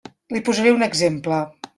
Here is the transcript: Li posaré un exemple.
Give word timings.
Li 0.35 0.39
posaré 0.47 0.71
un 0.77 0.85
exemple. 0.87 1.43